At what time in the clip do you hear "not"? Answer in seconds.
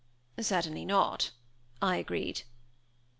0.85-1.29